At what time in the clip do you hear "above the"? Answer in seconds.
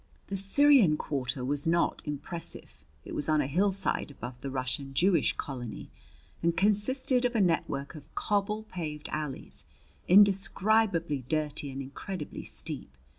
4.09-4.49